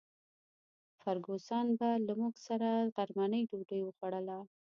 فرګوسن 1.01 1.65
به 1.79 1.89
له 2.07 2.13
موږ 2.19 2.35
سره 2.47 2.69
غرمنۍ 2.95 3.41
ډوډۍ 3.49 3.81
خوړله. 3.97 4.37